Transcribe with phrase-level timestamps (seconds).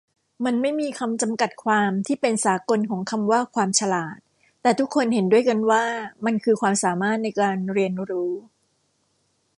[0.45, 4.17] มันไม่มีคำจัดกัดความที่เป็นสากลของคำว่า ความฉลาด
[4.61, 5.83] แต่ทุกคนเห็นด้วยกันว่า
[6.25, 8.33] มันคือความสามารถในการเรียนรู้